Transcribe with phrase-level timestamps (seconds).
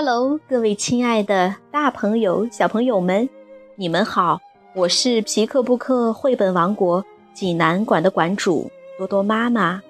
[0.00, 3.28] Hello，各位亲爱的大朋友、小朋友们，
[3.74, 4.38] 你们好！
[4.72, 9.82] 我是皮克布克绘本王国济南馆的馆主多多妈妈。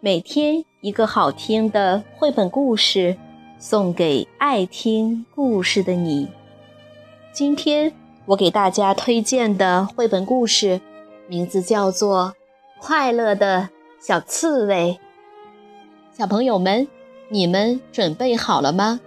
[0.00, 3.14] 每天一个好听的绘本故事，
[3.58, 6.26] 送给爱听故事的你。
[7.30, 7.92] 今天
[8.24, 10.80] 我给大家推荐的绘本故事，
[11.28, 12.32] 名字叫做
[12.82, 13.68] 《快乐的
[14.00, 14.98] 小刺猬》。
[16.16, 16.88] 小朋友们，
[17.28, 19.00] 你们准备好了吗？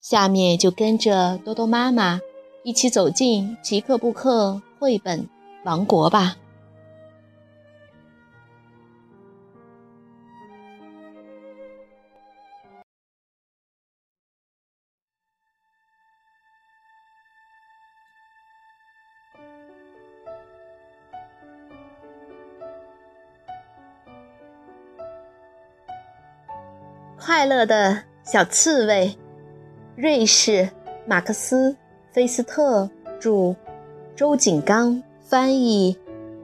[0.00, 2.20] 下面就跟着多多妈妈
[2.64, 5.28] 一起走进奇克布克绘本
[5.64, 6.36] 王国吧。
[27.18, 29.19] 快乐的小刺猬。
[30.00, 30.66] 瑞士，
[31.04, 31.72] 马克思·
[32.10, 32.88] 菲斯特
[33.20, 33.54] 著，
[34.16, 35.94] 周景刚翻译，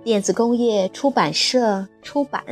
[0.04, 2.44] 电子工业出版社出版。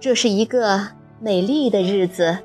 [0.00, 0.88] 这是一个
[1.20, 2.38] 美丽的日子，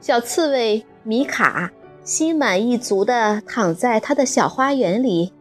[0.00, 1.70] 小刺猬米卡
[2.02, 5.32] 心满意足地躺在他的小花园里，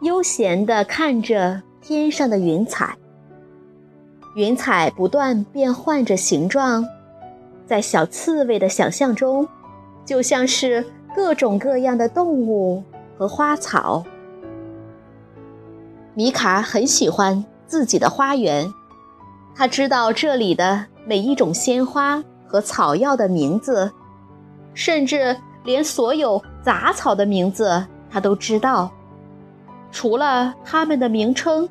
[0.00, 1.62] 悠闲地看着。
[1.82, 2.96] 天上的云彩，
[4.36, 6.86] 云彩不断变换着形状，
[7.66, 9.48] 在小刺猬的想象中，
[10.04, 12.84] 就像是各种各样的动物
[13.18, 14.04] 和花草。
[16.14, 18.72] 米卡很喜欢自己的花园，
[19.52, 23.90] 他知道这里的每一种鲜花和草药的名字，
[24.72, 28.88] 甚至连所有杂草的名字他都知道。
[29.92, 31.68] 除了它们的名称，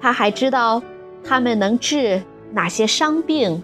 [0.00, 0.80] 他还知道
[1.22, 3.62] 它们能治哪些伤病。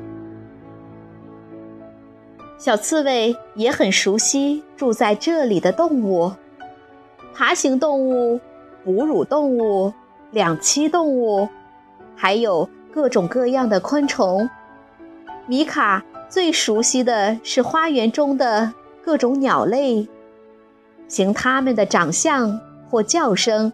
[2.58, 6.32] 小刺猬也很熟悉住在这里的动物：
[7.32, 8.40] 爬行动物、
[8.84, 9.92] 哺乳动物、
[10.32, 11.48] 两栖动物，
[12.16, 14.48] 还有各种各样的昆虫。
[15.46, 18.72] 米卡最熟悉的是花园中的
[19.04, 20.08] 各种鸟类，
[21.08, 23.72] 凭它们的长相或叫声。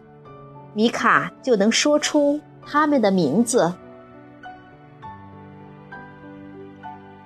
[0.73, 3.73] 米卡就能说出他们的名字。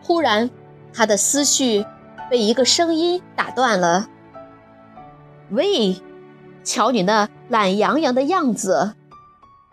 [0.02, 0.50] 忽然，
[0.94, 1.86] 他的思绪
[2.30, 4.08] 被一个声音打断了。
[5.52, 6.02] “喂，
[6.64, 8.96] 瞧你那懒洋洋的样子，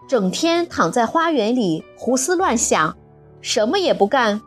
[0.09, 2.97] 整天躺在花园里胡思乱想，
[3.41, 4.41] 什么也不干，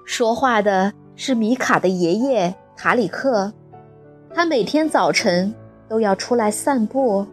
[0.05, 3.53] 说话的是米卡的爷爷塔里克。
[4.35, 5.55] 他每天早晨
[5.87, 7.25] 都要出来散步。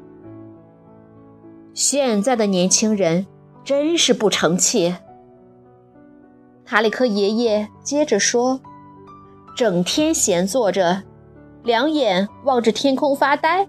[1.74, 3.26] 现在的年轻人
[3.64, 4.94] 真是不成器。
[6.64, 8.60] 塔里克爷爷接着说
[9.56, 11.02] ：“整天闲坐着，
[11.64, 13.68] 两眼望着天空发呆。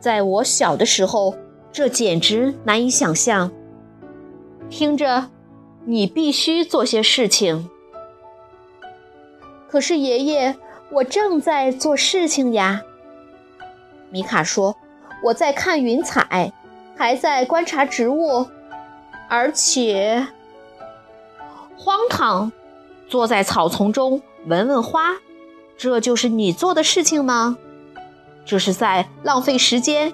[0.00, 1.36] 在我小的时候，
[1.70, 3.52] 这简直难以想象。
[4.68, 5.30] 听着，
[5.84, 7.70] 你必须做些事情。
[9.68, 10.56] 可是爷爷。”
[10.90, 12.82] 我正在做事情呀，
[14.10, 14.74] 米卡说
[15.22, 16.52] ：“我在看云彩，
[16.96, 18.46] 还在观察植物，
[19.28, 20.26] 而且
[21.76, 22.50] 荒唐，
[23.06, 25.16] 坐在草丛中闻闻花，
[25.76, 27.58] 这就是你做的事情吗？
[28.46, 30.12] 这是在浪费时间。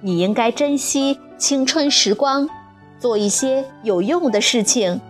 [0.00, 2.48] 你应该珍惜青春时光，
[3.00, 5.00] 做一些有用的事情，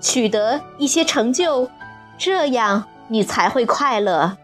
[0.00, 1.70] 取得一些成就，
[2.18, 4.38] 这样。”你才会快乐，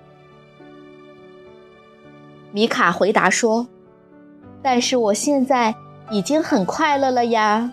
[2.53, 3.67] 米卡回答说
[4.63, 5.75] ：“但是我现在
[6.11, 7.73] 已经很快乐了呀！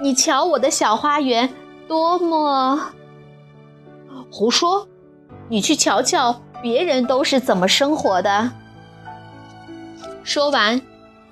[0.00, 1.50] 你瞧我的小花园
[1.86, 2.80] 多么……
[4.30, 4.88] 胡说！
[5.50, 8.50] 你去瞧瞧别人都是怎么生活的。”
[10.24, 10.80] 说完，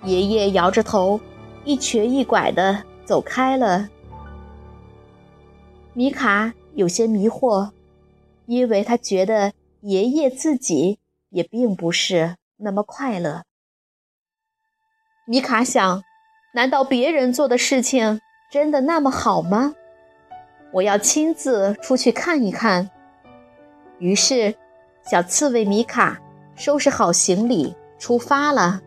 [0.05, 1.19] 爷爷摇着头，
[1.64, 3.88] 一瘸一拐的走开了。
[5.94, 7.71] 米卡有些迷惑。
[8.49, 9.53] 因为他觉得
[9.83, 10.99] 爷爷自己
[11.29, 13.43] 也并不是那么快乐。
[15.27, 16.03] 米卡想：
[16.55, 19.75] 难道别人做的事情真的那么好吗？
[20.73, 22.89] 我要亲自出去看一看。
[23.99, 24.55] 于是，
[25.05, 26.19] 小刺猬米卡
[26.56, 28.81] 收拾好行李出发了。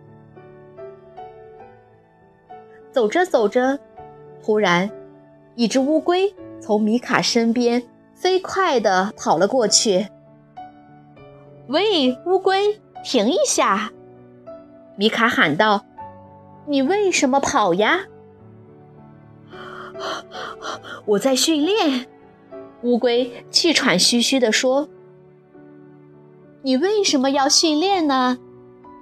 [2.92, 3.80] 走着走着，
[4.44, 4.90] 突然，
[5.54, 7.84] 一只乌龟从米卡身边。
[8.22, 10.08] 飞快地跑了过去。
[11.68, 13.92] 喂，乌龟，停一下！
[14.96, 15.84] 米卡喊道
[16.68, 18.02] ：“你为什么跑呀？”
[21.06, 22.06] 我在训练。
[22.84, 24.88] 乌龟气喘吁吁地说
[26.62, 28.38] ：“你为什么要训练呢？”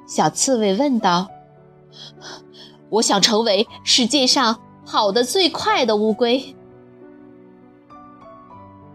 [0.08, 1.28] 小刺猬问道。
[2.90, 6.56] “我想成为世界上跑得最快的乌龟。”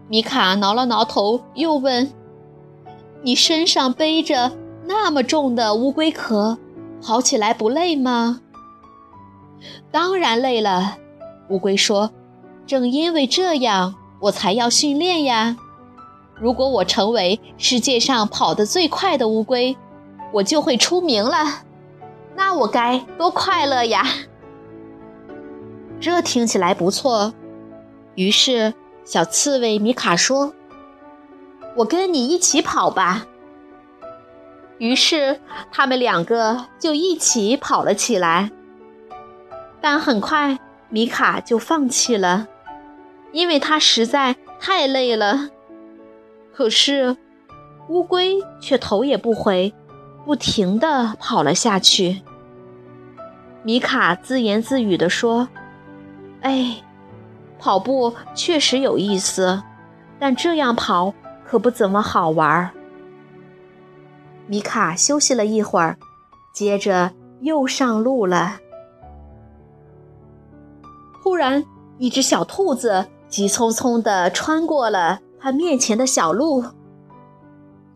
[0.07, 2.11] 米卡挠了挠头，又问
[3.23, 4.51] ：“你身上背着
[4.85, 6.57] 那么重的乌龟壳，
[7.01, 8.41] 跑起来不累吗
[9.91, 10.97] ？”“当然累了。”
[11.49, 12.11] 乌龟说
[12.65, 15.55] ，“正因为这样。”我才要训练呀！
[16.35, 19.77] 如果我成为世界上跑得最快的乌龟，
[20.31, 21.63] 我就会出名了。
[22.35, 24.03] 那我该多快乐呀！
[25.99, 27.33] 这听起来不错。
[28.15, 28.73] 于是，
[29.05, 30.53] 小刺猬米卡说
[31.77, 33.27] ：“我跟你一起跑吧。”
[34.77, 35.39] 于是，
[35.71, 38.51] 他们两个就一起跑了起来。
[39.79, 40.59] 但很快，
[40.89, 42.47] 米卡就放弃了。
[43.31, 45.49] 因为它实在太累了，
[46.53, 47.15] 可是
[47.89, 49.73] 乌龟却头也不回，
[50.25, 52.21] 不停地跑了下去。
[53.63, 55.49] 米卡自言自语地说
[56.41, 56.81] ：“哎，
[57.59, 59.63] 跑步确实有意思，
[60.19, 61.13] 但这样跑
[61.45, 62.71] 可不怎么好玩。”
[64.47, 65.97] 米卡休息了一会儿，
[66.53, 67.11] 接着
[67.41, 68.59] 又上路了。
[71.23, 71.65] 忽然，
[71.97, 73.07] 一只小兔子。
[73.27, 76.63] 急匆匆地穿过了他面前的小路。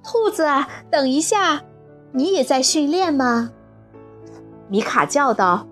[0.03, 0.45] 兔子，
[0.89, 1.61] 等一下，
[2.11, 3.51] 你也在训练吗？
[4.67, 5.65] 米卡叫道。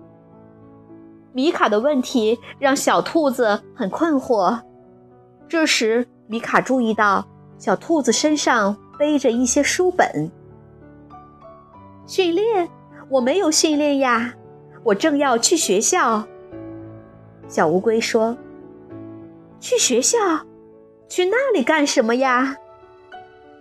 [1.38, 4.60] 米卡的问题让小兔子很困惑。
[5.46, 7.24] 这时，米卡注意到
[7.58, 10.32] 小兔子身上背着一些书本。
[12.08, 12.68] 训练？
[13.08, 14.34] 我没有训练呀，
[14.82, 16.24] 我正要去学校。
[17.46, 18.36] 小乌龟说。
[19.60, 20.18] 去学校？
[21.08, 22.56] 去那里干什么呀？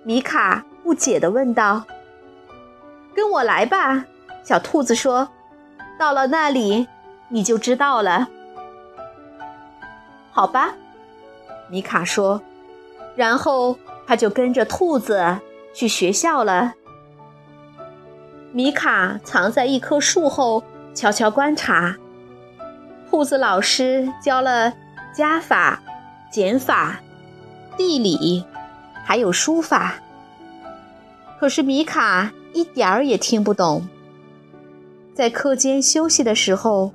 [0.04, 1.84] 米卡不解地问道。
[3.14, 4.04] “跟我来吧。”
[4.44, 5.30] 小兔子说
[6.00, 6.88] ，“到了那里，
[7.30, 8.30] 你就知道了。”
[10.32, 10.76] 好吧，
[11.70, 12.42] 米卡说，
[13.16, 15.40] 然后他就跟着兔子
[15.74, 16.74] 去学校了。
[18.52, 20.64] 米卡藏在一棵树后，
[20.94, 21.98] 悄悄观察。
[23.10, 24.74] 兔子老师教了
[25.14, 25.82] 加法。
[26.30, 27.00] 减法、
[27.78, 28.44] 地理，
[29.06, 29.96] 还有书法。
[31.40, 33.88] 可是米卡一点儿也听不懂。
[35.16, 36.92] 在课间休息的时候，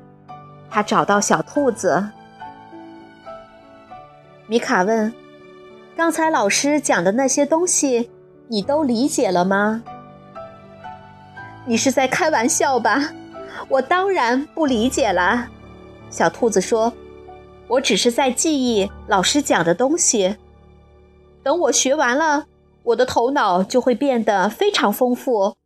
[0.72, 2.08] 他找到小兔子。
[4.46, 5.12] 米卡问
[5.96, 8.10] ：“刚才老师讲的那些东西，
[8.48, 9.84] 你都理解了吗
[11.66, 13.12] ？”“你是在开玩笑吧
[13.68, 15.48] ？”“我当然不理解了。”
[16.10, 16.92] 小兔子说。
[17.68, 20.36] 我只是在记忆老师讲的东西。
[21.42, 22.44] 等我学完了，
[22.82, 25.56] 我的头脑就会变得非常丰富。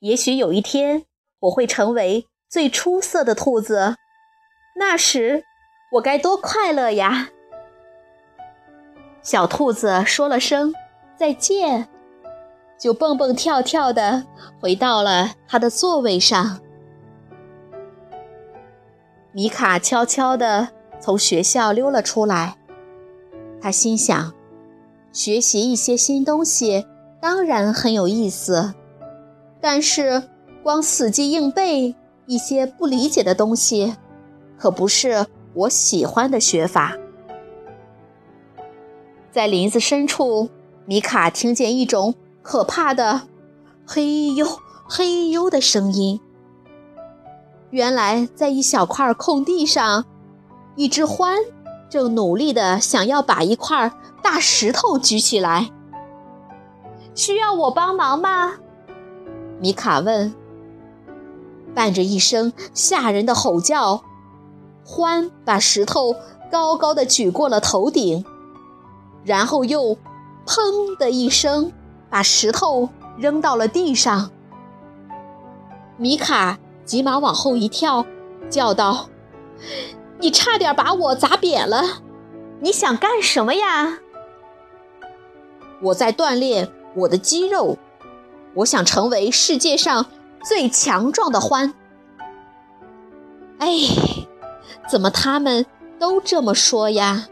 [0.00, 1.04] 也许有一天，
[1.40, 3.96] 我会成为最出色的兔子。
[4.78, 5.44] 那时，
[5.92, 7.30] 我该多快乐呀！
[9.22, 10.74] 小兔子说了声
[11.16, 11.88] 再见，
[12.78, 14.24] 就蹦蹦跳跳的
[14.60, 16.60] 回到了它的座位上。
[19.32, 20.68] 米卡悄悄的。
[20.98, 22.56] 从学校溜了出来，
[23.60, 24.32] 他心想：
[25.12, 26.86] 学习一些新东西
[27.20, 28.74] 当然很有意思，
[29.60, 30.22] 但是
[30.62, 33.94] 光死记硬背一些不理解的东西，
[34.58, 36.96] 可不是我喜欢的学法。
[39.30, 40.48] 在林子深处，
[40.84, 43.22] 米卡听见一种可怕的
[43.86, 44.46] “嘿呦
[44.88, 46.20] 嘿呦”的声音。
[47.70, 50.04] 原来，在一小块空地上。
[50.76, 51.34] 一只獾
[51.88, 53.90] 正努力地想要把一块
[54.22, 55.70] 大石头举起来。
[57.14, 58.56] 需要我帮忙吗？
[59.58, 60.34] 米卡问。
[61.74, 64.02] 伴着一声吓人的吼叫，
[64.86, 66.14] 獾把石头
[66.50, 68.24] 高高的举过了头顶，
[69.24, 69.98] 然后又
[70.46, 71.72] “砰”的一声
[72.08, 72.88] 把石头
[73.18, 74.30] 扔到了地上。
[75.96, 78.06] 米卡急忙往后一跳，
[78.48, 79.08] 叫道。
[80.18, 81.82] 你差点把我砸扁了！
[82.60, 83.98] 你想干什么呀？
[85.82, 87.76] 我在锻炼我的肌肉，
[88.54, 90.06] 我想成为世界上
[90.42, 91.74] 最强壮的獾。
[93.58, 93.68] 哎，
[94.88, 95.66] 怎么他们
[95.98, 97.26] 都这么说呀？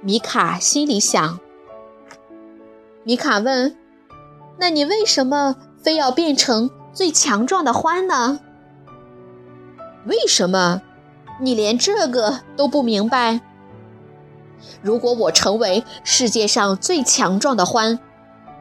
[0.00, 1.38] 米卡心里想。
[3.04, 3.76] 米卡问
[4.58, 8.40] ：“那你为什么非要变成最强壮的獾呢？
[10.06, 10.82] 为什么？
[11.40, 13.40] 你连这个都不明白？
[14.80, 17.98] 如果我成为世界上最强壮的獾，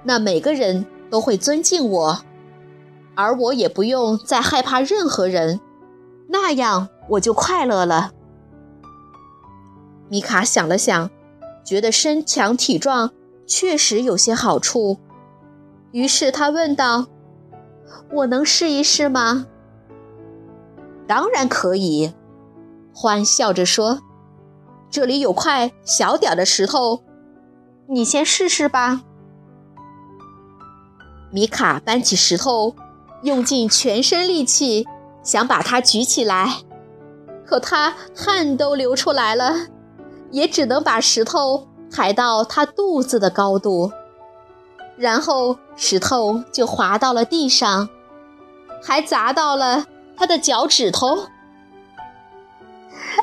[0.03, 2.19] 那每个人都会尊敬我，
[3.15, 5.61] 而我也不用再害怕任何人，
[6.27, 8.11] 那样我就快乐了。
[10.09, 11.09] 米卡想了想，
[11.63, 13.11] 觉得身强体壮
[13.47, 14.99] 确实有些好处，
[15.91, 17.07] 于是他问道
[18.13, 19.47] ：“我能试一试吗
[21.07, 22.13] ？”“当然可以。”
[22.93, 23.99] 欢笑着说。
[24.91, 27.03] 这里有块小点的石头，
[27.87, 29.01] 你先试试吧。
[31.31, 32.73] 米卡搬起石头，
[33.23, 34.87] 用尽全身力气
[35.21, 36.59] 想把它举起来，
[37.45, 39.53] 可他汗都流出来了，
[40.31, 43.91] 也只能把石头抬到他肚子的高度，
[44.97, 47.87] 然后石头就滑到了地上，
[48.83, 49.85] 还砸到了
[50.17, 51.27] 他的脚趾头。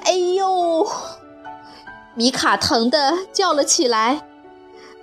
[0.05, 0.87] 哎呦！
[2.15, 4.27] 米卡疼得叫了起来，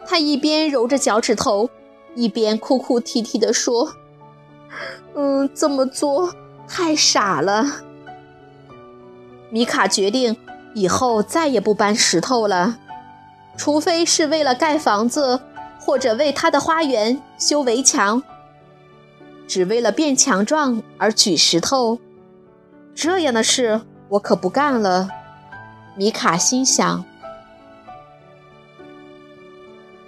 [0.05, 1.69] 他一边揉着脚趾头，
[2.15, 3.93] 一边哭哭啼啼地说
[5.15, 6.33] ：“嗯，这么做
[6.67, 7.65] 太傻了。”
[9.49, 10.37] 米卡决定
[10.73, 12.77] 以后再也不搬石头了，
[13.57, 15.41] 除非是为了盖房子
[15.79, 18.21] 或者为他的花园修围墙。
[19.47, 21.97] 只为了变强壮而举石头，
[22.93, 25.09] 这样的事我可不干了。
[25.95, 27.03] 米卡心想。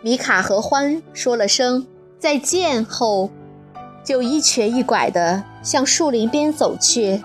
[0.03, 1.87] 米卡和欢说了声
[2.19, 3.31] 再见后，
[4.03, 7.23] 就一瘸一拐地向树林边走去。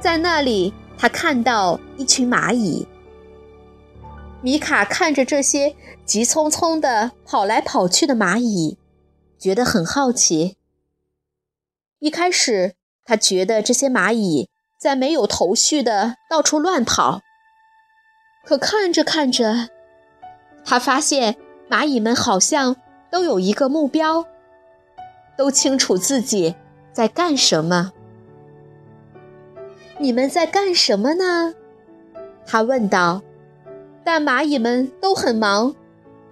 [0.00, 2.88] 在那里，他看到一群蚂蚁。
[4.40, 5.76] 米卡看着这些
[6.06, 8.78] 急匆匆的跑来跑去的蚂蚁，
[9.38, 10.56] 觉得很好奇。
[11.98, 17.20] 一开始，他觉得这些蚂蚁在没有头绪的到处乱跑。
[18.46, 19.68] 可看着看着，
[20.64, 21.36] 他发现
[21.68, 22.76] 蚂蚁们好像
[23.10, 24.24] 都有一个目标，
[25.36, 26.54] 都清楚自己
[26.90, 27.92] 在干什么。
[30.00, 31.54] 你们在干什么呢？
[32.46, 33.20] 他问道。
[34.02, 35.74] 但蚂蚁们都很忙，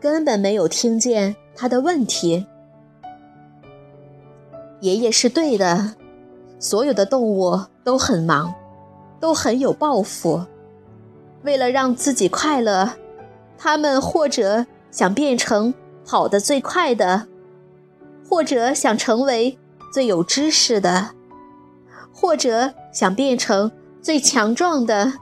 [0.00, 2.46] 根本没有听见他的问题。
[4.80, 5.94] 爷爷是对的，
[6.58, 8.54] 所有的动物都很忙，
[9.20, 10.46] 都很有抱负。
[11.42, 12.94] 为了让自己快乐，
[13.58, 15.74] 他们或者想变成
[16.06, 17.28] 跑得最快的，
[18.26, 19.58] 或者想成为
[19.92, 21.10] 最有知识的，
[22.12, 23.70] 或者想变成
[24.02, 25.12] 最强壮的。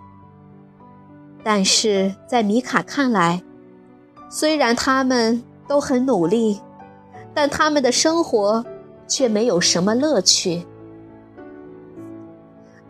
[1.42, 3.42] 但是在米卡看来，
[4.28, 6.60] 虽然他们都很努力，
[7.32, 8.64] 但他们的生活
[9.06, 10.66] 却没有什么乐趣。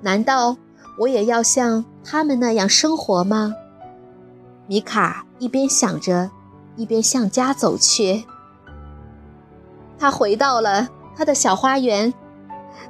[0.00, 0.56] 难道？
[0.98, 3.52] 我也要像他们那样生活吗？
[4.66, 6.30] 米卡一边想着，
[6.74, 8.24] 一边向家走去。
[9.98, 12.14] 他回到了他的小花园，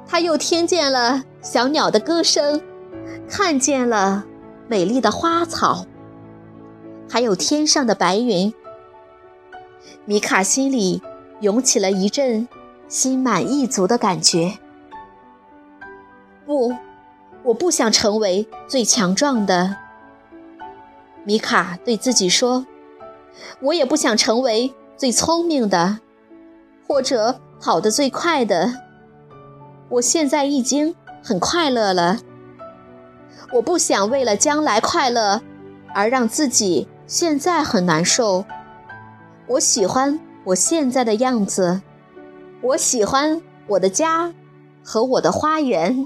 [0.07, 2.61] 他又听见了小鸟的歌声，
[3.29, 4.25] 看见了
[4.67, 5.85] 美丽的花草，
[7.09, 8.53] 还有天上的白云。
[10.05, 11.01] 米卡心里
[11.41, 12.47] 涌起了一阵
[12.87, 14.57] 心满意足的感觉。
[16.45, 16.73] 不。
[17.43, 19.77] 我不想成为最强壮的，
[21.23, 22.65] 米卡对自己说。
[23.61, 25.99] 我也不想成为最聪明的，
[26.85, 28.86] 或者跑得最快的。
[29.89, 32.19] 我现在已经很快乐了。
[33.53, 35.41] 我不想为了将来快乐
[35.93, 38.43] 而让自己现在很难受。
[39.47, 41.81] 我喜欢我现在的样子。
[42.61, 44.33] 我喜欢我的家
[44.83, 46.05] 和我的花园。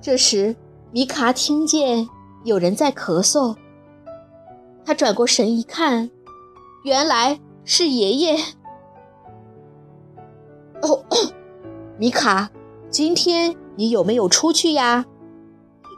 [0.00, 0.54] 这时，
[0.92, 2.08] 米卡听见
[2.44, 3.56] 有人在咳嗽。
[4.84, 6.10] 他转过神一看，
[6.84, 8.36] 原来是爷爷。
[10.82, 11.04] 哦，
[11.98, 12.50] 米卡，
[12.90, 15.04] 今天你有没有出去呀？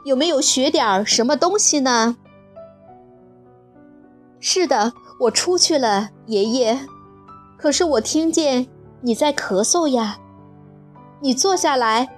[0.05, 2.17] 有没有学点什么东西呢？
[4.39, 6.79] 是的，我出去了，爷爷。
[7.57, 8.67] 可是我听见
[9.01, 10.17] 你在咳嗽呀。
[11.21, 12.09] 你坐下来。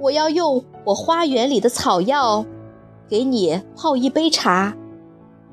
[0.00, 2.46] 我要用我花园里的草药，
[3.08, 4.76] 给你泡一杯茶，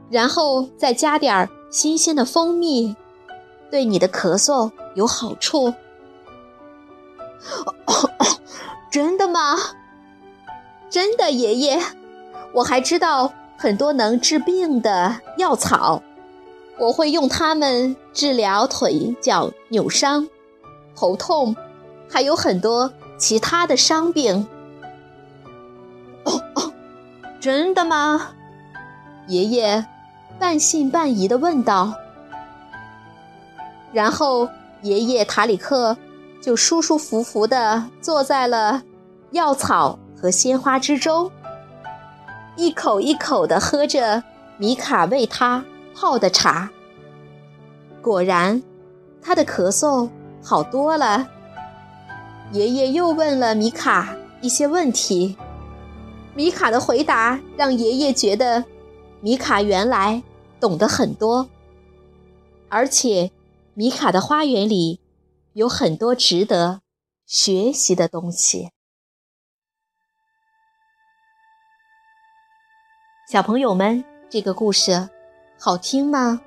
[0.07, 2.95] 然后再加点新鲜的蜂蜜，
[3.71, 5.73] 对你的咳嗽有好处。
[8.91, 9.55] 真的吗？
[10.89, 11.81] 真的，爷爷，
[12.53, 16.01] 我还知道很多能治病的药草，
[16.77, 20.27] 我会用它们治疗腿脚扭伤，
[20.95, 21.55] 头痛，
[22.09, 24.47] 还有很多其他的伤病。
[26.23, 26.71] 哦哦，
[27.41, 28.29] 真的吗？
[29.27, 29.85] 爷爷
[30.39, 31.93] 半信半疑地问道。
[33.91, 34.49] 然后，
[34.81, 35.97] 爷爷塔里克
[36.45, 38.83] 就舒舒服服地坐在了
[39.31, 41.31] 药草和鲜花之中，
[42.55, 44.23] 一口一口地喝着
[44.59, 46.69] 米卡为他泡的茶。
[47.99, 48.61] 果然，
[49.23, 50.07] 他的咳嗽
[50.43, 51.27] 好多了。
[52.51, 55.35] 爷爷又问了米卡一些问题，
[56.35, 58.63] 米卡的回答让爷爷觉得
[59.19, 60.21] 米卡原来
[60.59, 61.49] 懂得很多，
[62.69, 63.31] 而且。
[63.77, 65.01] 米卡的花园里
[65.55, 66.81] 有很多值得
[67.25, 68.71] 学习的东西。
[73.31, 75.09] 小朋友们，这个故事
[75.57, 76.41] 好听吗？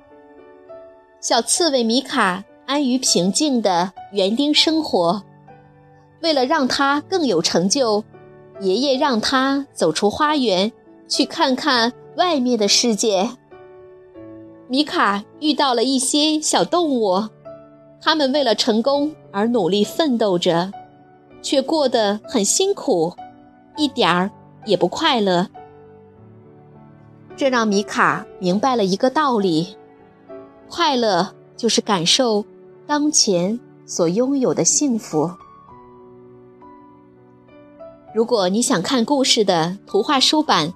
[1.19, 5.23] 小刺猬米卡安于平静的园丁生活，
[6.21, 8.03] 为了让他更有成就，
[8.59, 10.71] 爷爷让他走出花园，
[11.07, 13.31] 去看看外面的世界。
[14.67, 17.27] 米卡遇到了一些小动物，
[18.01, 20.71] 他们为了成功而努力奋斗着，
[21.41, 23.13] 却过得很辛苦，
[23.77, 24.31] 一点儿
[24.65, 25.47] 也不快乐。
[27.35, 29.75] 这让米卡明白了一个道理：
[30.69, 32.43] 快乐就是感受
[32.87, 35.31] 当前所拥有的幸福。
[38.13, 40.73] 如果你想看故事的图画书版，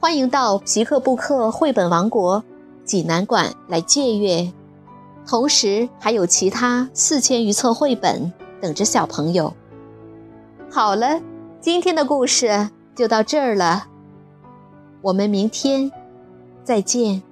[0.00, 2.44] 欢迎到皮克布克绘本王国。
[2.84, 4.50] 济南馆来借阅，
[5.28, 8.32] 同时还有其他四千余册绘本
[8.62, 9.52] 等着小朋友。
[10.70, 11.20] 好了，
[11.60, 13.88] 今天的故事就到这儿了，
[15.02, 15.92] 我们明天
[16.64, 17.22] 再见。